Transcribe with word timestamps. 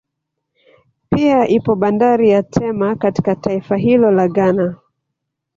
Pia 1.09 1.47
ipo 1.49 1.75
bandari 1.75 2.29
ya 2.29 2.43
Tema 2.43 2.95
katika 2.95 3.35
taifa 3.35 3.77
hilo 3.77 4.11
la 4.11 4.27
Ghana 4.27 4.75